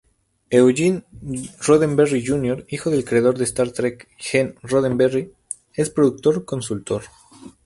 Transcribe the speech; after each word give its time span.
Eugene 0.49 1.03
Roddenberry 1.67 2.21
Jr., 2.25 2.65
hijo 2.69 2.89
del 2.89 3.05
creador 3.05 3.37
de 3.37 3.43
Star 3.43 3.69
Trek 3.69 4.07
Gene 4.17 4.55
Roddenberry, 4.63 5.31
es 5.75 5.91
productor 5.91 6.43
consultor. 6.43 7.03